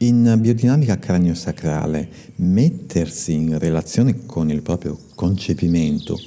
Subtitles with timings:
[0.00, 6.20] In biodinamica cranio-sacrale, mettersi in relazione con il proprio concepimento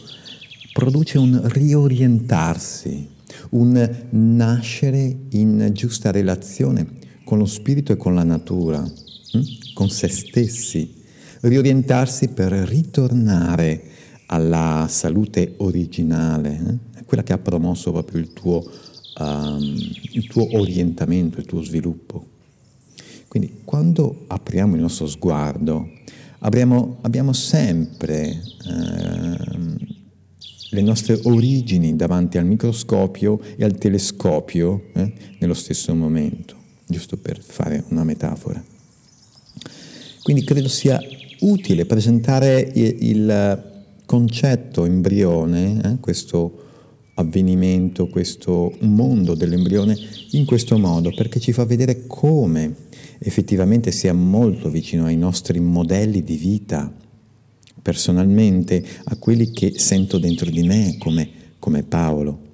[0.74, 3.08] produce un riorientarsi,
[3.50, 6.88] un nascere in giusta relazione
[7.24, 9.42] con lo spirito e con la natura, hm?
[9.76, 10.96] con se stessi,
[11.42, 13.84] riorientarsi per ritornare
[14.26, 17.04] alla salute originale, eh?
[17.06, 18.68] quella che ha promosso proprio il tuo,
[19.20, 19.78] um,
[20.14, 22.38] il tuo orientamento, il tuo sviluppo.
[23.30, 25.88] Quindi quando apriamo il nostro sguardo,
[26.40, 29.38] abbiamo, abbiamo sempre eh,
[30.72, 36.56] le nostre origini davanti al microscopio e al telescopio eh, nello stesso momento,
[36.88, 38.64] giusto per fare una metafora.
[40.24, 41.00] Quindi credo sia
[41.42, 43.68] utile presentare il
[44.08, 46.66] concetto embrione, eh, questo
[47.14, 49.96] avvenimento, questo mondo dell'embrione
[50.32, 52.88] in questo modo, perché ci fa vedere come
[53.20, 56.92] effettivamente sia molto vicino ai nostri modelli di vita,
[57.82, 62.48] personalmente, a quelli che sento dentro di me come, come Paolo,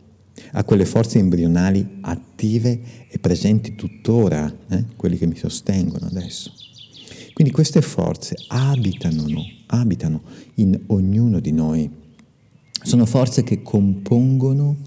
[0.54, 6.52] a quelle forze embrionali attive e presenti tuttora, eh, quelli che mi sostengono adesso.
[7.34, 9.26] Quindi queste forze abitano,
[9.68, 10.22] abitano
[10.56, 11.90] in ognuno di noi.
[12.82, 14.78] Sono forze che compongono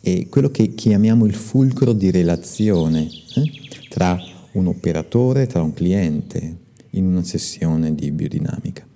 [0.00, 3.02] eh, quello che chiamiamo il fulcro di relazione
[3.34, 3.52] eh,
[3.90, 4.18] tra
[4.52, 6.56] un operatore tra un cliente
[6.90, 8.86] in una sessione di biodinamica.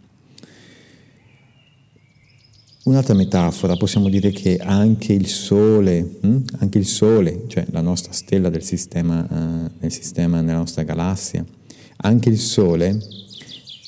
[2.84, 6.42] Un'altra metafora, possiamo dire che anche il Sole, hm?
[6.58, 9.27] anche il Sole, cioè la nostra stella del sistema,
[9.80, 11.44] nel sistema, nella nostra galassia,
[11.96, 12.96] anche il Sole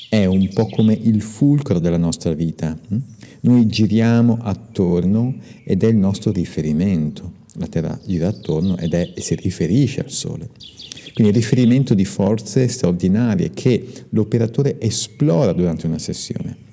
[0.09, 2.77] è un po' come il fulcro della nostra vita.
[2.89, 2.97] Hm?
[3.43, 7.38] Noi giriamo attorno ed è il nostro riferimento.
[7.59, 10.49] La Terra gira attorno ed è, e si riferisce al Sole.
[11.15, 16.67] Quindi riferimento di forze straordinarie che l'operatore esplora durante una sessione.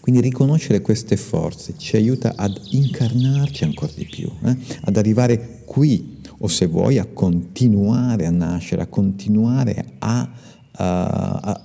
[0.00, 4.56] Quindi riconoscere queste forze ci aiuta ad incarnarci ancora di più, eh?
[4.82, 10.28] ad arrivare qui o se vuoi a continuare a nascere, a continuare a,
[10.72, 11.04] a,
[11.40, 11.64] a,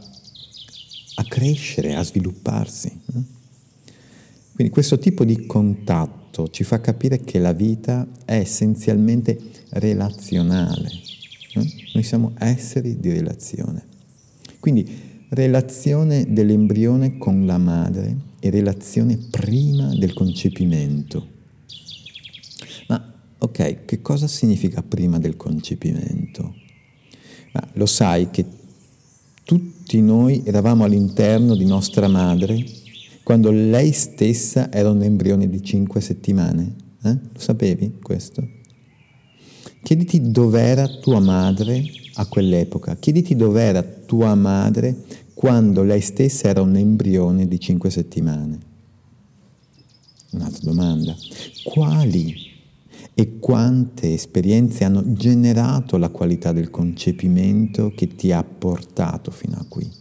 [1.16, 2.88] a crescere, a svilupparsi.
[2.88, 3.22] Eh?
[4.54, 9.40] Quindi questo tipo di contatto ci fa capire che la vita è essenzialmente
[9.70, 11.08] relazionale
[11.94, 13.86] noi siamo esseri di relazione.
[14.60, 14.88] Quindi
[15.30, 21.28] relazione dell'embrione con la madre e relazione prima del concepimento.
[22.88, 26.56] Ma ok, che cosa significa prima del concepimento?
[27.54, 28.46] Ma lo sai che
[29.44, 32.64] tutti noi eravamo all'interno di nostra madre
[33.28, 36.76] quando lei stessa era un embrione di cinque settimane?
[37.04, 37.10] Eh?
[37.34, 38.42] Lo sapevi questo?
[39.84, 41.84] Chiediti dov'era tua madre
[42.14, 48.60] a quell'epoca, chiediti dov'era tua madre quando lei stessa era un embrione di cinque settimane.
[50.32, 51.14] Un'altra domanda,
[51.66, 52.34] quali
[53.14, 59.66] e quante esperienze hanno generato la qualità del concepimento che ti ha portato fino a
[59.68, 59.97] qui?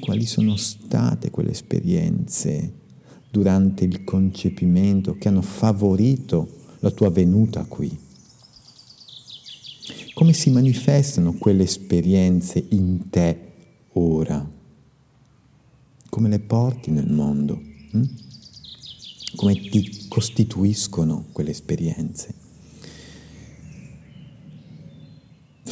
[0.00, 2.72] Quali sono state quelle esperienze
[3.30, 6.48] durante il concepimento che hanno favorito
[6.80, 7.96] la tua venuta qui.
[10.14, 13.38] Come si manifestano quelle esperienze in te
[13.92, 14.48] ora?
[16.08, 17.60] Come le porti nel mondo?
[17.92, 18.04] Hm?
[19.36, 22.45] Come ti costituiscono quelle esperienze?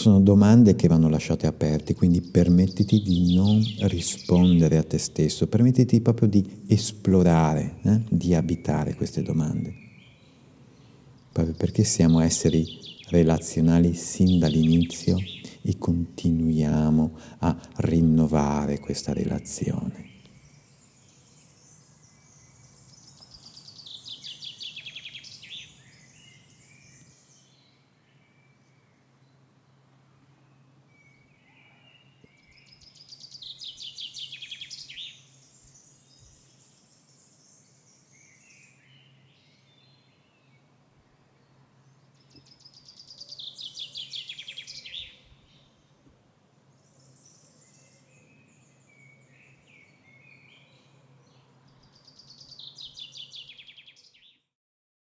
[0.05, 6.03] Sono domande che vanno lasciate aperte, quindi permettiti di non rispondere a te stesso, permettiti
[6.03, 8.03] proprio di esplorare, eh?
[8.11, 9.81] di abitare queste domande
[11.33, 12.65] proprio perché siamo esseri
[13.09, 15.17] relazionali sin dall'inizio
[15.63, 20.14] e continuiamo a rinnovare questa relazione.